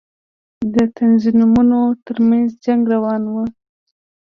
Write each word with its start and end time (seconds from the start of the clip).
د 0.73 0.75
تنظيمونو 0.97 1.79
تر 2.05 2.17
منځ 2.27 2.47
جنگ 2.63 2.81
روان 2.93 3.23
و. 3.33 3.35